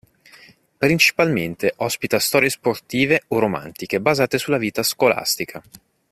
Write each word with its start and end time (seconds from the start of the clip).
Principalmente 0.79 1.75
ospita 1.77 2.17
storie 2.17 2.49
sportive 2.49 3.25
o 3.27 3.37
romantiche 3.37 4.01
basate 4.01 4.39
sulla 4.39 4.57
vita 4.57 4.81
scolastica. 4.81 5.61